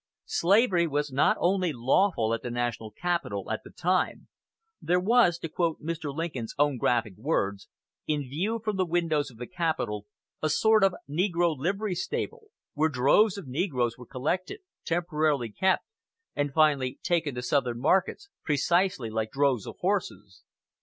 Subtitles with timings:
[0.25, 4.29] Slavery was not only lawful at the national capital at that time:
[4.81, 6.11] there was, to quote Mr.
[6.11, 7.67] Lincoln's own graphic words,
[8.07, 10.07] "in view from the windows of the Capitol
[10.41, 15.85] a sort of negro livery stable, where droves of negroes were collected, temporarily kept,
[16.35, 20.41] and finally taken to Southern markets, precisely like droves of horses."